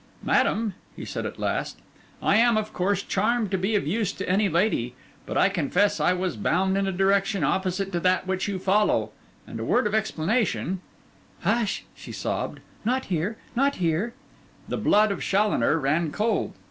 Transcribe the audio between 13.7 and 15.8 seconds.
here!' The blood of Challoner